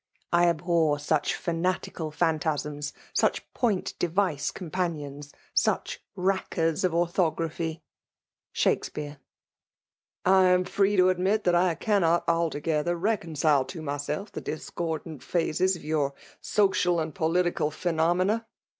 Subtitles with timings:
[0.33, 7.81] I abhor inch fantttical pbaatatmi, fnch point device companions, tnch lacken of oitbography!
[8.15, 8.77] *' 1
[10.25, 15.83] AM firee to admit that I cannot alU^tber xecondle to mysdf the diacordant phases of
[15.83, 16.15] your
[16.49, 18.47] social and political phenomena